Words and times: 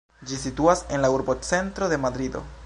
Ĝi 0.29 0.39
situas 0.43 0.81
en 0.97 1.05
la 1.05 1.11
urbocentro 1.17 1.91
de 1.93 2.01
Madrido. 2.07 2.47